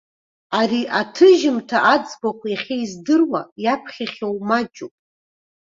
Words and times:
Ари 0.59 0.81
аҭыжьымҭа 0.99 1.79
аӡбахә 1.93 2.43
иахьа 2.49 2.75
издыруа, 2.83 3.41
иаԥхьахьоу 3.63 4.35
маҷуп. 4.47 4.93